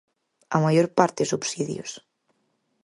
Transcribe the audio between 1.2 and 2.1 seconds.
subsidios.